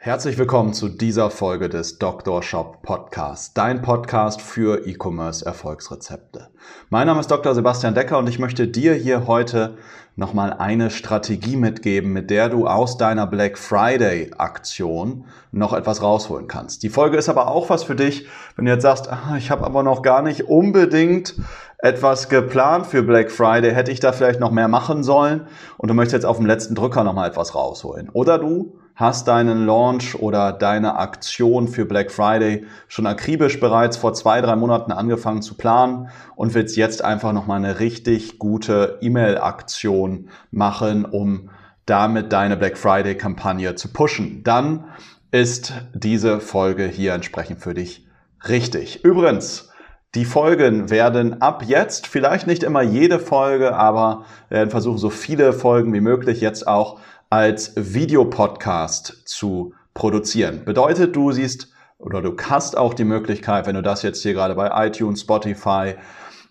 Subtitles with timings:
[0.00, 2.40] Herzlich willkommen zu dieser Folge des Dr.
[2.44, 6.50] Shop Podcasts, dein Podcast für E-Commerce Erfolgsrezepte.
[6.88, 7.52] Mein Name ist Dr.
[7.52, 9.76] Sebastian Decker und ich möchte dir hier heute
[10.14, 16.46] nochmal eine Strategie mitgeben, mit der du aus deiner Black Friday Aktion noch etwas rausholen
[16.46, 16.84] kannst.
[16.84, 19.66] Die Folge ist aber auch was für dich, wenn du jetzt sagst, ah, ich habe
[19.66, 21.34] aber noch gar nicht unbedingt
[21.78, 25.94] etwas geplant für Black Friday, hätte ich da vielleicht noch mehr machen sollen und du
[25.94, 28.10] möchtest jetzt auf dem letzten Drücker nochmal etwas rausholen.
[28.10, 34.12] Oder du hast deinen Launch oder deine Aktion für Black Friday schon akribisch bereits vor
[34.12, 40.30] zwei, drei Monaten angefangen zu planen und willst jetzt einfach nochmal eine richtig gute E-Mail-Aktion
[40.50, 41.50] machen, um
[41.86, 44.42] damit deine Black Friday-Kampagne zu pushen.
[44.42, 44.86] Dann
[45.30, 48.04] ist diese Folge hier entsprechend für dich
[48.48, 49.04] richtig.
[49.04, 49.70] Übrigens,
[50.16, 55.52] die Folgen werden ab jetzt, vielleicht nicht immer jede Folge, aber werden versuchen, so viele
[55.52, 56.98] Folgen wie möglich jetzt auch
[57.30, 60.64] als Videopodcast zu produzieren.
[60.64, 64.54] Bedeutet, du siehst oder du hast auch die Möglichkeit, wenn du das jetzt hier gerade
[64.54, 65.94] bei iTunes, Spotify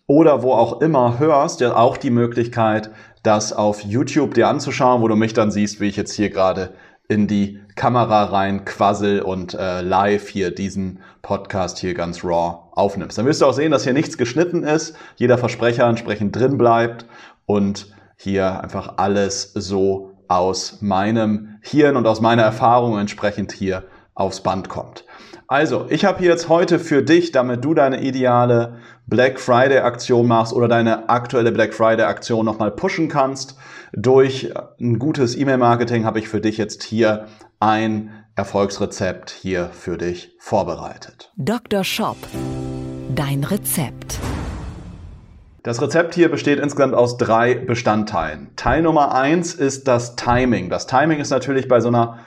[0.05, 2.91] oder wo auch immer hörst, ja auch die Möglichkeit,
[3.23, 6.73] das auf YouTube dir anzuschauen, wo du mich dann siehst, wie ich jetzt hier gerade
[7.09, 13.17] in die Kamera rein quassel und äh, live hier diesen Podcast hier ganz raw aufnimmst.
[13.17, 17.05] Dann wirst du auch sehen, dass hier nichts geschnitten ist, jeder Versprecher entsprechend drin bleibt
[17.45, 23.83] und hier einfach alles so aus meinem Hirn und aus meiner Erfahrung entsprechend hier
[24.15, 25.05] aufs Band kommt.
[25.49, 30.27] Also, ich habe hier jetzt heute für dich, damit du deine ideale Black Friday Aktion
[30.27, 33.55] machst oder deine aktuelle Black Friday Aktion nochmal pushen kannst,
[33.93, 34.51] durch
[34.81, 37.27] ein gutes E-Mail-Marketing habe ich für dich jetzt hier
[37.61, 41.31] ein Erfolgsrezept hier für dich vorbereitet.
[41.37, 41.83] Dr.
[41.85, 42.17] Shop.
[43.15, 44.19] Dein Rezept.
[45.67, 48.51] Das Rezept hier besteht insgesamt aus drei Bestandteilen.
[48.55, 50.69] Teil Nummer eins ist das Timing.
[50.69, 52.19] Das Timing ist natürlich bei so einer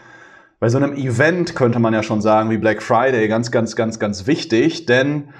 [0.58, 3.98] bei so einem Event könnte man ja schon sagen, wie Black Friday, ganz, ganz, ganz,
[3.98, 5.30] ganz wichtig, denn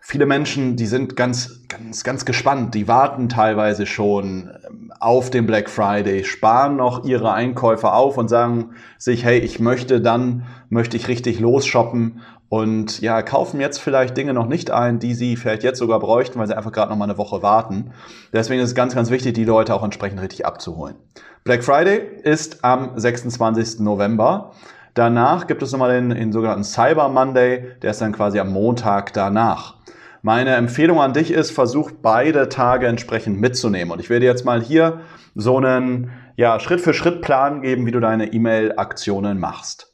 [0.00, 2.74] viele Menschen, die sind ganz, ganz, ganz gespannt.
[2.74, 8.28] Die warten teilweise schon ähm, auf den Black Friday, sparen noch ihre Einkäufe auf und
[8.28, 14.16] sagen sich, hey, ich möchte dann, möchte ich richtig losshoppen und ja, kaufen jetzt vielleicht
[14.16, 16.96] Dinge noch nicht ein, die sie vielleicht jetzt sogar bräuchten, weil sie einfach gerade noch
[16.96, 17.92] mal eine Woche warten.
[18.32, 20.96] Deswegen ist es ganz, ganz wichtig, die Leute auch entsprechend richtig abzuholen.
[21.42, 23.80] Black Friday ist am 26.
[23.80, 24.52] November.
[24.94, 29.12] Danach gibt es nochmal den, den sogenannten Cyber Monday, der ist dann quasi am Montag
[29.12, 29.76] danach.
[30.22, 33.92] Meine Empfehlung an dich ist, versuch beide Tage entsprechend mitzunehmen.
[33.92, 35.00] Und ich werde jetzt mal hier
[35.34, 39.92] so einen ja, Schritt-für-Schritt-Plan geben, wie du deine E-Mail-Aktionen machst.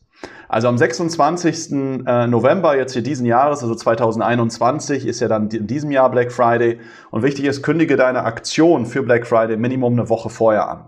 [0.53, 1.73] Also am 26.
[2.07, 6.31] Äh, November jetzt hier diesen Jahres, also 2021, ist ja dann in diesem Jahr Black
[6.31, 6.79] Friday.
[7.11, 10.85] Und wichtig ist, kündige deine Aktion für Black Friday Minimum eine Woche vorher an.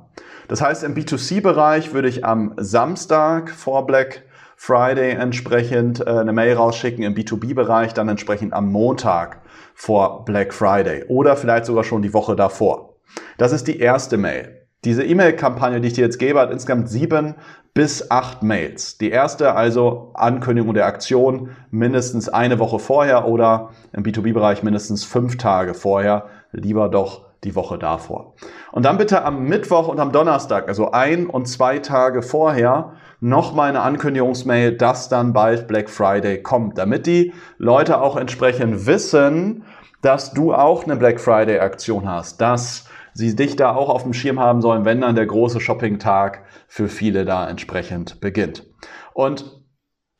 [0.48, 6.56] Das heißt, im B2C-Bereich würde ich am Samstag vor Black Friday entsprechend äh, eine Mail
[6.56, 9.40] rausschicken, im B2B-Bereich dann entsprechend am Montag
[9.74, 12.96] vor Black Friday oder vielleicht sogar schon die Woche davor.
[13.38, 14.63] Das ist die erste Mail.
[14.84, 17.36] Diese E-Mail-Kampagne, die ich dir jetzt gebe, hat insgesamt sieben
[17.72, 18.98] bis acht Mails.
[18.98, 25.38] Die erste also Ankündigung der Aktion mindestens eine Woche vorher oder im B2B-Bereich mindestens fünf
[25.38, 26.26] Tage vorher.
[26.52, 28.34] Lieber doch die Woche davor.
[28.72, 33.70] Und dann bitte am Mittwoch und am Donnerstag, also ein und zwei Tage vorher, nochmal
[33.70, 39.64] eine Ankündigungsmail, dass dann bald Black Friday kommt, damit die Leute auch entsprechend wissen,
[40.00, 44.12] dass du auch eine Black Friday Aktion hast, dass sie dich da auch auf dem
[44.12, 48.66] Schirm haben sollen, wenn dann der große Shopping-Tag für viele da entsprechend beginnt.
[49.14, 49.62] Und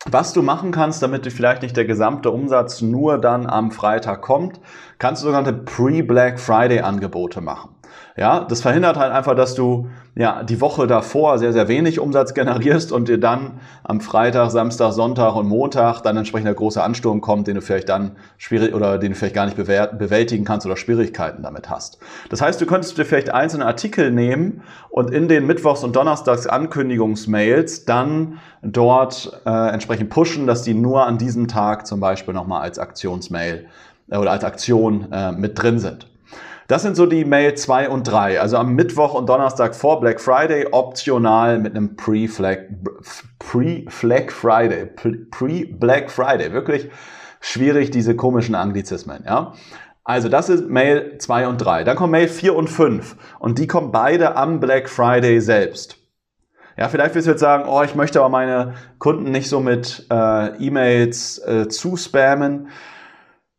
[0.07, 4.61] was du machen kannst, damit vielleicht nicht der gesamte Umsatz nur dann am Freitag kommt,
[4.99, 7.74] kannst du sogenannte Pre-Black Friday Angebote machen.
[8.17, 12.33] Ja, das verhindert halt einfach, dass du ja die Woche davor sehr, sehr wenig Umsatz
[12.33, 17.21] generierst und dir dann am Freitag, Samstag, Sonntag und Montag dann entsprechend der große Ansturm
[17.21, 20.77] kommt, den du vielleicht dann schwierig oder den du vielleicht gar nicht bewältigen kannst oder
[20.77, 21.99] Schwierigkeiten damit hast.
[22.31, 26.47] Das heißt, du könntest dir vielleicht einzelne Artikel nehmen und in den Mittwochs- und Donnerstags
[26.47, 32.63] Ankündigungsmails dann dort äh, entsprechend pushen, dass die nur an diesem Tag zum Beispiel nochmal
[32.63, 33.67] als Aktionsmail
[34.09, 36.14] äh, oder als Aktion äh, mit drin sind.
[36.67, 38.41] Das sind so die Mail 2 und 3.
[38.41, 42.59] Also am Mittwoch und Donnerstag vor Black Friday optional mit einem Pre-Flag
[43.39, 44.87] Pre-Flag Friday.
[44.87, 46.53] Pre-Black Friday.
[46.53, 46.91] Wirklich
[47.41, 49.53] schwierig, diese komischen Anglizismen, ja.
[50.05, 51.85] Also das ist Mail 2 und 3.
[51.85, 55.97] Dann kommen Mail 4 und 5 und die kommen beide am Black Friday selbst.
[56.77, 60.07] Ja, vielleicht wirst du jetzt sagen, oh, ich möchte aber meine Kunden nicht so mit
[60.11, 62.69] äh, E-Mails äh, zuspammen.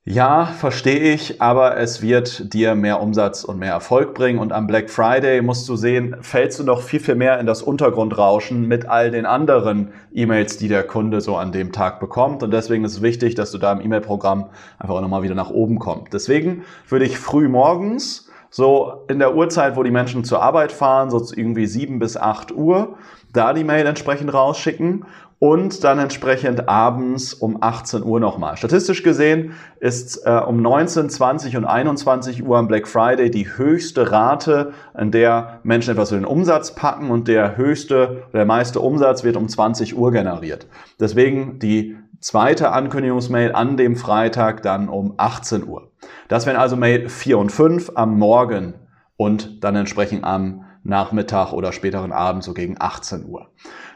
[0.08, 4.38] Ja, verstehe ich, aber es wird dir mehr Umsatz und mehr Erfolg bringen.
[4.38, 7.64] Und am Black Friday musst du sehen, fällst du noch viel, viel mehr in das
[7.64, 12.44] Untergrundrauschen mit all den anderen E-Mails, die der Kunde so an dem Tag bekommt.
[12.44, 15.50] Und deswegen ist es wichtig, dass du da im E-Mail-Programm einfach auch nochmal wieder nach
[15.50, 16.14] oben kommst.
[16.14, 21.10] Deswegen würde ich früh morgens, so in der Uhrzeit, wo die Menschen zur Arbeit fahren,
[21.10, 22.96] so irgendwie sieben bis acht Uhr,
[23.36, 25.06] da die Mail entsprechend rausschicken
[25.40, 28.56] und dann entsprechend abends um 18 Uhr nochmal.
[28.58, 34.12] Statistisch gesehen ist äh, um 19, 20 und 21 Uhr am Black Friday die höchste
[34.12, 39.24] Rate, in der Menschen etwas für den Umsatz packen und der höchste, der meiste Umsatz
[39.24, 40.68] wird um 20 Uhr generiert.
[41.00, 45.92] Deswegen die zweite Ankündigungsmail an dem Freitag dann um 18 Uhr.
[46.28, 48.74] Das wären also Mail 4 und 5 am Morgen
[49.18, 53.48] und dann entsprechend am Nachmittag oder späteren Abend so gegen 18 Uhr.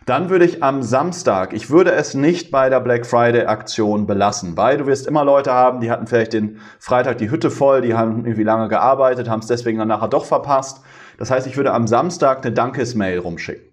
[0.05, 4.57] Dann würde ich am Samstag, ich würde es nicht bei der Black Friday Aktion belassen,
[4.57, 7.93] weil du wirst immer Leute haben, die hatten vielleicht den Freitag die Hütte voll, die
[7.93, 10.81] haben irgendwie lange gearbeitet, haben es deswegen dann nachher doch verpasst.
[11.19, 13.69] Das heißt, ich würde am Samstag eine Dankesmail rumschicken.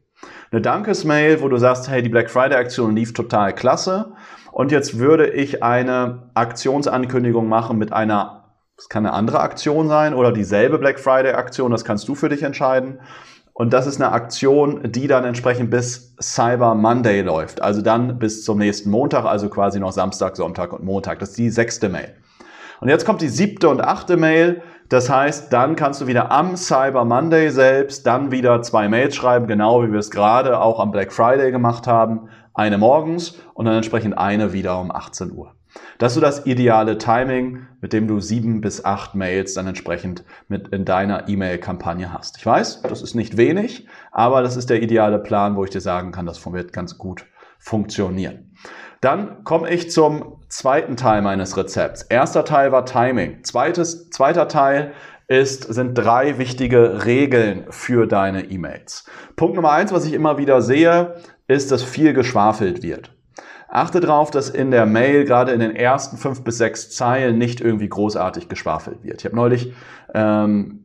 [0.51, 4.13] Eine Dankesmail, wo du sagst, hey, die Black Friday Aktion lief total klasse.
[4.53, 8.36] Und jetzt würde ich eine Aktionsankündigung machen mit einer
[8.77, 12.29] das kann eine andere Aktion sein oder dieselbe Black Friday Aktion, das kannst du für
[12.29, 13.01] dich entscheiden.
[13.55, 17.63] Und das ist eine Aktion, die dann entsprechend bis Cyber Monday läuft.
[17.63, 21.21] Also dann bis zum nächsten Montag, also quasi noch Samstag, Sonntag und Montag.
[21.21, 22.13] Das ist die sechste Mail.
[22.81, 24.61] Und jetzt kommt die siebte und achte Mail.
[24.91, 29.47] Das heißt, dann kannst du wieder am Cyber Monday selbst dann wieder zwei Mails schreiben,
[29.47, 32.29] genau wie wir es gerade auch am Black Friday gemacht haben.
[32.53, 35.56] Eine morgens und dann entsprechend eine wieder um 18 Uhr.
[35.99, 40.25] Das ist so das ideale Timing, mit dem du sieben bis acht Mails dann entsprechend
[40.49, 42.37] mit in deiner E-Mail-Kampagne hast.
[42.39, 45.81] Ich weiß, das ist nicht wenig, aber das ist der ideale Plan, wo ich dir
[45.81, 47.27] sagen kann, das wird ganz gut
[47.59, 48.55] funktionieren.
[49.01, 52.03] Dann komme ich zum zweiten Teil meines Rezepts.
[52.03, 53.45] Erster Teil war Timing.
[53.45, 54.93] Zweites, zweiter Teil
[55.29, 59.07] ist, sind drei wichtige Regeln für deine E-Mails.
[59.35, 61.17] Punkt Nummer eins, was ich immer wieder sehe,
[61.49, 63.16] ist, dass viel geschwafelt wird.
[63.69, 67.61] Achte darauf, dass in der Mail gerade in den ersten fünf bis sechs Zeilen nicht
[67.61, 69.21] irgendwie großartig geschwafelt wird.
[69.21, 69.73] Ich habe neulich
[70.15, 70.85] ähm,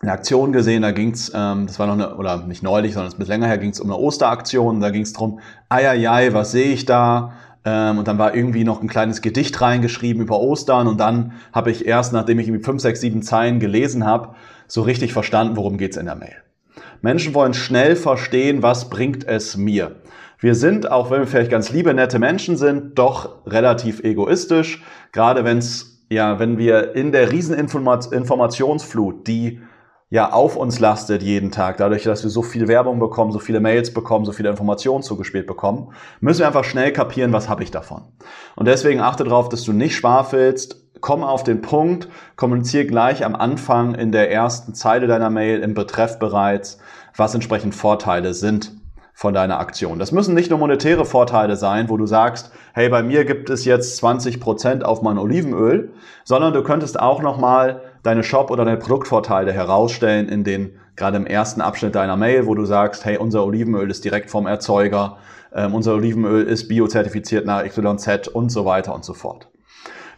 [0.00, 3.14] eine Aktion gesehen, da ging's, ähm, das war noch eine, oder nicht neulich, sondern es
[3.14, 6.72] ist ein bisschen länger her, ging's um eine Osteraktion, da ging's drum, eieiei, was sehe
[6.72, 7.32] ich da?
[7.64, 11.70] Ähm, und dann war irgendwie noch ein kleines Gedicht reingeschrieben über Ostern und dann habe
[11.70, 14.34] ich erst, nachdem ich irgendwie fünf, sechs, sieben Zeilen gelesen habe,
[14.66, 16.36] so richtig verstanden, worum geht's in der Mail.
[17.00, 19.96] Menschen wollen schnell verstehen, was bringt es mir.
[20.38, 24.82] Wir sind, auch wenn wir vielleicht ganz liebe, nette Menschen sind, doch relativ egoistisch.
[25.12, 29.62] Gerade wenn es, ja, wenn wir in der Rieseninformationsflut, die
[30.10, 33.60] ja auf uns lastet jeden Tag, dadurch, dass wir so viel Werbung bekommen, so viele
[33.60, 37.70] Mails bekommen, so viele Informationen zugespielt bekommen, müssen wir einfach schnell kapieren, was habe ich
[37.70, 38.02] davon.
[38.56, 43.34] Und deswegen achte darauf, dass du nicht schwafelst, komm auf den Punkt, kommuniziere gleich am
[43.34, 46.78] Anfang in der ersten Zeile deiner Mail im Betreff bereits,
[47.16, 48.72] was entsprechend Vorteile sind
[49.16, 49.98] von deiner Aktion.
[49.98, 53.64] Das müssen nicht nur monetäre Vorteile sein, wo du sagst, hey, bei mir gibt es
[53.64, 55.94] jetzt 20 Prozent auf mein Olivenöl,
[56.24, 61.24] sondern du könntest auch nochmal deine Shop- oder deine Produktvorteile herausstellen in den, gerade im
[61.24, 65.16] ersten Abschnitt deiner Mail, wo du sagst, hey, unser Olivenöl ist direkt vom Erzeuger,
[65.54, 69.48] ähm, unser Olivenöl ist biozertifiziert nach XYZ und so weiter und so fort.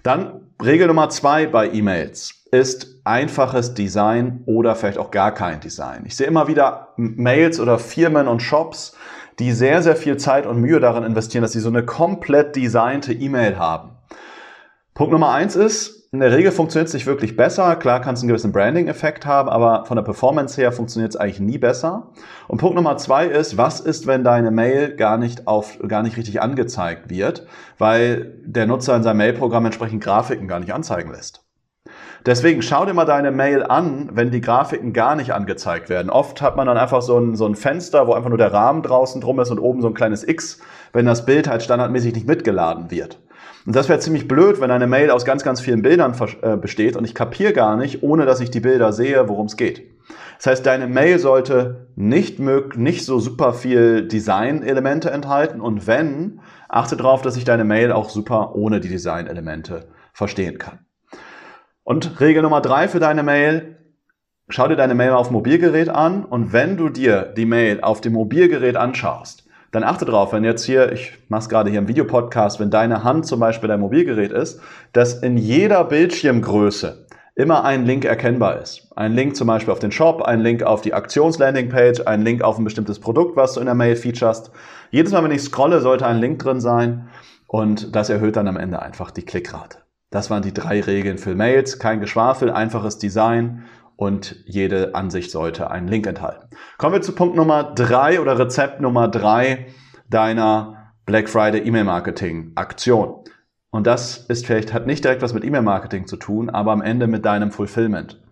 [0.02, 6.04] Dann Regel Nummer zwei bei E-Mails ist einfaches Design oder vielleicht auch gar kein Design.
[6.06, 8.96] Ich sehe immer wieder Mails oder Firmen und Shops,
[9.38, 13.12] die sehr, sehr viel Zeit und Mühe darin investieren, dass sie so eine komplett designte
[13.12, 13.90] E-Mail haben.
[14.94, 17.76] Punkt Nummer eins ist, in der Regel funktioniert es nicht wirklich besser.
[17.76, 21.40] Klar kannst du einen gewissen Branding-Effekt haben, aber von der Performance her funktioniert es eigentlich
[21.40, 22.10] nie besser.
[22.48, 26.16] Und Punkt Nummer zwei ist, was ist, wenn deine Mail gar nicht auf, gar nicht
[26.16, 31.47] richtig angezeigt wird, weil der Nutzer in seinem Mail-Programm entsprechend Grafiken gar nicht anzeigen lässt.
[32.26, 36.10] Deswegen schau dir mal deine Mail an, wenn die Grafiken gar nicht angezeigt werden.
[36.10, 38.82] Oft hat man dann einfach so ein, so ein Fenster, wo einfach nur der Rahmen
[38.82, 40.60] draußen drum ist und oben so ein kleines X,
[40.92, 43.20] wenn das Bild halt standardmäßig nicht mitgeladen wird.
[43.66, 46.96] Und das wäre ziemlich blöd, wenn eine Mail aus ganz, ganz vielen Bildern äh, besteht
[46.96, 49.82] und ich kapiere gar nicht, ohne dass ich die Bilder sehe, worum es geht.
[50.38, 56.96] Das heißt, deine Mail sollte nicht, nicht so super viel Design-Elemente enthalten und wenn, achte
[56.96, 60.87] darauf, dass ich deine Mail auch super ohne die Design-Elemente verstehen kann.
[61.88, 63.78] Und Regel Nummer drei für deine Mail,
[64.50, 68.12] schau dir deine Mail auf Mobilgerät an und wenn du dir die Mail auf dem
[68.12, 72.60] Mobilgerät anschaust, dann achte drauf, wenn jetzt hier, ich mache es gerade hier im Videopodcast,
[72.60, 74.60] wenn deine Hand zum Beispiel dein Mobilgerät ist,
[74.92, 78.92] dass in jeder Bildschirmgröße immer ein Link erkennbar ist.
[78.94, 82.58] Ein Link zum Beispiel auf den Shop, ein Link auf die Aktionslandingpage, ein Link auf
[82.58, 84.50] ein bestimmtes Produkt, was du in der Mail featurest.
[84.90, 87.08] Jedes Mal, wenn ich scrolle, sollte ein Link drin sein
[87.46, 89.87] und das erhöht dann am Ende einfach die Klickrate.
[90.10, 91.78] Das waren die drei Regeln für Mails.
[91.78, 93.64] Kein Geschwafel, einfaches Design
[93.96, 96.48] und jede Ansicht sollte einen Link enthalten.
[96.78, 99.66] Kommen wir zu Punkt Nummer drei oder Rezept Nummer drei
[100.08, 103.24] deiner Black Friday E-Mail Marketing Aktion.
[103.70, 106.80] Und das ist vielleicht, hat nicht direkt was mit E-Mail Marketing zu tun, aber am
[106.80, 108.22] Ende mit deinem Fulfillment.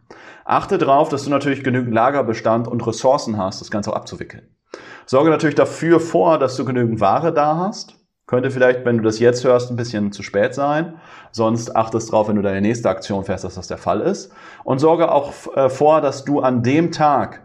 [0.45, 4.49] Achte darauf, dass du natürlich genügend Lagerbestand und Ressourcen hast, das Ganze auch abzuwickeln.
[5.05, 7.97] Sorge natürlich dafür vor, dass du genügend Ware da hast.
[8.27, 10.95] Könnte vielleicht, wenn du das jetzt hörst, ein bisschen zu spät sein.
[11.31, 14.33] Sonst achtest darauf, wenn du deine nächste Aktion fährst, dass das der Fall ist.
[14.65, 17.43] Und sorge auch äh, vor, dass du an dem Tag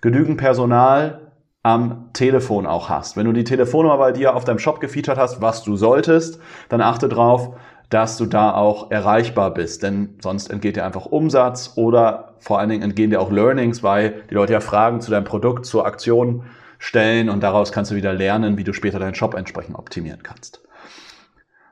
[0.00, 1.32] genügend Personal
[1.64, 3.16] am Telefon auch hast.
[3.16, 6.80] Wenn du die Telefonnummer bei dir auf deinem Shop gefeatured hast, was du solltest, dann
[6.80, 7.56] achte darauf,
[7.90, 9.82] dass du da auch erreichbar bist.
[9.82, 14.22] Denn sonst entgeht dir einfach Umsatz oder vor allen Dingen entgehen dir auch Learnings, weil
[14.30, 16.44] die Leute ja Fragen zu deinem Produkt, zur Aktion
[16.80, 20.60] stellen und daraus kannst du wieder lernen, wie du später deinen Shop entsprechend optimieren kannst.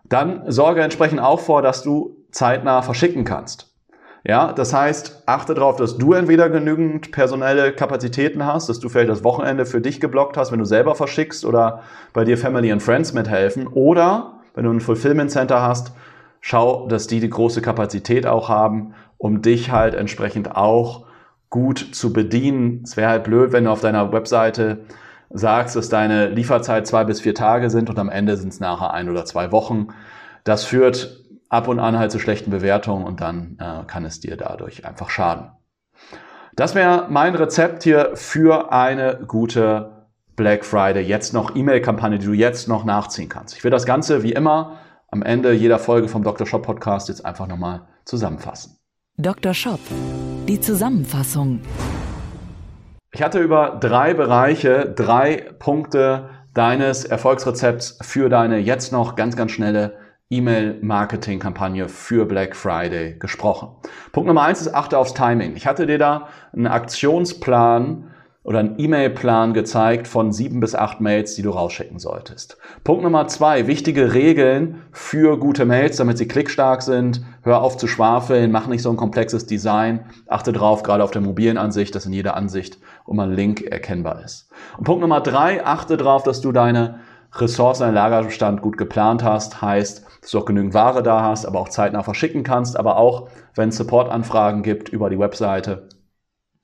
[0.04, 3.74] Dann sorge entsprechend auch vor, dass du zeitnah verschicken kannst.
[4.24, 9.08] Ja, das heißt, achte darauf, dass du entweder genügend personelle Kapazitäten hast, dass du vielleicht
[9.08, 12.82] das Wochenende für dich geblockt hast, wenn du selber verschickst oder bei dir Family and
[12.82, 15.92] Friends mithelfen oder wenn du ein Fulfillment Center hast,
[16.40, 21.07] schau, dass die die große Kapazität auch haben, um dich halt entsprechend auch
[21.50, 22.82] gut zu bedienen.
[22.84, 24.84] Es wäre halt blöd, wenn du auf deiner Webseite
[25.30, 28.92] sagst, dass deine Lieferzeit zwei bis vier Tage sind und am Ende sind es nachher
[28.92, 29.88] ein oder zwei Wochen.
[30.44, 34.36] Das führt ab und an halt zu schlechten Bewertungen und dann äh, kann es dir
[34.36, 35.50] dadurch einfach schaden.
[36.56, 42.32] Das wäre mein Rezept hier für eine gute Black Friday, jetzt noch E-Mail-Kampagne, die du
[42.32, 43.56] jetzt noch nachziehen kannst.
[43.56, 44.78] Ich will das Ganze wie immer
[45.10, 46.46] am Ende jeder Folge vom Dr.
[46.46, 48.77] Shop Podcast jetzt einfach nochmal zusammenfassen.
[49.20, 49.52] Dr.
[49.52, 49.80] Shop.
[50.46, 51.58] Die Zusammenfassung.
[53.10, 59.50] Ich hatte über drei Bereiche, drei Punkte deines Erfolgsrezepts für deine jetzt noch ganz, ganz
[59.50, 59.96] schnelle
[60.30, 63.70] E-Mail-Marketing-Kampagne für Black Friday gesprochen.
[64.12, 65.56] Punkt Nummer eins ist, achte aufs Timing.
[65.56, 68.12] Ich hatte dir da einen Aktionsplan
[68.48, 72.56] oder einen E-Mail-Plan gezeigt von sieben bis acht Mails, die du rausschicken solltest.
[72.82, 77.20] Punkt Nummer zwei, wichtige Regeln für gute Mails, damit sie klickstark sind.
[77.42, 80.06] Hör auf zu schwafeln, mach nicht so ein komplexes Design.
[80.28, 84.24] Achte drauf, gerade auf der mobilen Ansicht, dass in jeder Ansicht um ein Link erkennbar
[84.24, 84.48] ist.
[84.78, 87.00] Und Punkt Nummer drei, achte drauf, dass du deine
[87.34, 89.60] Ressourcen, deinen Lagerbestand gut geplant hast.
[89.60, 93.28] Heißt, dass du auch genügend Ware da hast, aber auch zeitnah verschicken kannst, aber auch,
[93.56, 95.86] wenn es Supportanfragen gibt über die Webseite,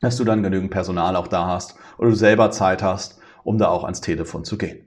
[0.04, 3.68] dass du dann genügend Personal auch da hast oder du selber Zeit hast, um da
[3.68, 4.86] auch ans Telefon zu gehen.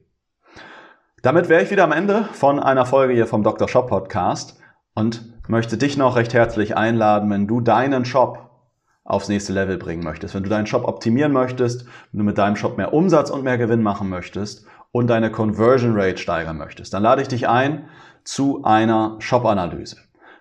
[1.21, 3.67] Damit wäre ich wieder am Ende von einer Folge hier vom Dr.
[3.67, 4.59] Shop Podcast
[4.93, 8.47] und möchte dich noch recht herzlich einladen, wenn du deinen Shop
[9.03, 12.55] aufs nächste Level bringen möchtest, wenn du deinen Shop optimieren möchtest, wenn du mit deinem
[12.55, 17.03] Shop mehr Umsatz und mehr Gewinn machen möchtest und deine Conversion Rate steigern möchtest, dann
[17.03, 17.87] lade ich dich ein
[18.23, 19.97] zu einer Shop-Analyse.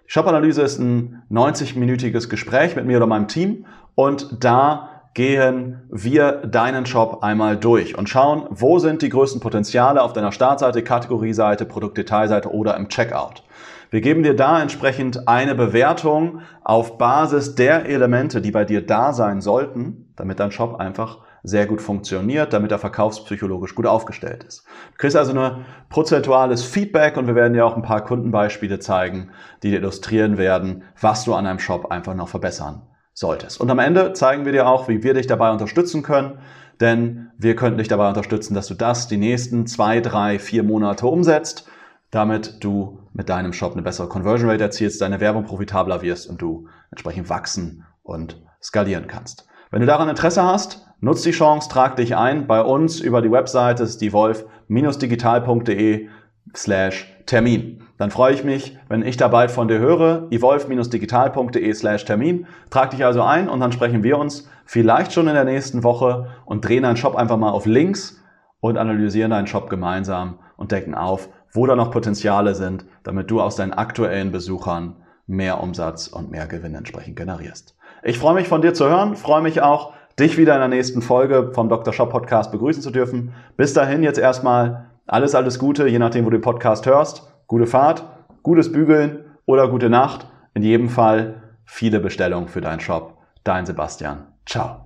[0.06, 6.32] Die Shop-Analyse ist ein 90-minütiges Gespräch mit mir oder meinem Team und da gehen wir
[6.46, 11.64] deinen Shop einmal durch und schauen, wo sind die größten Potenziale auf deiner Startseite, Kategorieseite,
[11.64, 13.42] Produktdetailseite oder im Checkout.
[13.90, 19.14] Wir geben dir da entsprechend eine Bewertung auf Basis der Elemente, die bei dir da
[19.14, 24.66] sein sollten, damit dein Shop einfach sehr gut funktioniert, damit er verkaufspsychologisch gut aufgestellt ist.
[24.92, 29.30] Du kriegst also nur prozentuales Feedback und wir werden dir auch ein paar Kundenbeispiele zeigen,
[29.62, 32.82] die dir illustrieren werden, was du an deinem Shop einfach noch verbessern
[33.16, 33.60] solltest.
[33.60, 36.38] Und am Ende zeigen wir dir auch, wie wir dich dabei unterstützen können,
[36.80, 41.06] denn wir könnten dich dabei unterstützen, dass du das die nächsten zwei, drei, vier Monate
[41.06, 41.66] umsetzt,
[42.10, 46.42] damit du mit deinem Shop eine bessere Conversion Rate erzielst, deine Werbung profitabler wirst und
[46.42, 49.48] du entsprechend wachsen und skalieren kannst.
[49.70, 53.32] Wenn du daran Interesse hast, nutz die Chance, trag dich ein bei uns über die
[53.32, 56.08] Webseite, ist die wolf-digital.de
[56.54, 57.82] slash Termin.
[57.98, 62.46] Dann freue ich mich, wenn ich da bald von dir höre, evolve-digital.de slash Termin.
[62.70, 66.28] Trag dich also ein und dann sprechen wir uns vielleicht schon in der nächsten Woche
[66.44, 68.22] und drehen deinen Shop einfach mal auf links
[68.60, 73.40] und analysieren deinen Shop gemeinsam und decken auf, wo da noch Potenziale sind, damit du
[73.40, 77.76] aus deinen aktuellen Besuchern mehr Umsatz und mehr Gewinn entsprechend generierst.
[78.02, 81.02] Ich freue mich von dir zu hören, freue mich auch, dich wieder in der nächsten
[81.02, 81.92] Folge vom Dr.
[81.92, 83.34] Shop Podcast begrüßen zu dürfen.
[83.56, 87.22] Bis dahin jetzt erstmal alles, alles Gute, je nachdem, wo du den Podcast hörst.
[87.46, 88.04] Gute Fahrt,
[88.42, 90.26] gutes Bügeln oder gute Nacht.
[90.54, 93.18] In jedem Fall viele Bestellungen für deinen Shop.
[93.44, 94.26] Dein Sebastian.
[94.46, 94.84] Ciao.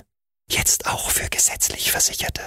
[0.50, 2.40] Jetzt auch für gesetzlich Versicherte.